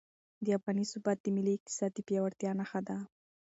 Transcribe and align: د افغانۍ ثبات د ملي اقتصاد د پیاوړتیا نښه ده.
د 0.45 0.47
افغانۍ 0.57 0.85
ثبات 0.91 1.17
د 1.21 1.27
ملي 1.35 1.53
اقتصاد 1.55 1.91
د 1.93 1.99
پیاوړتیا 2.07 2.51
نښه 2.59 2.81
ده. 2.87 2.97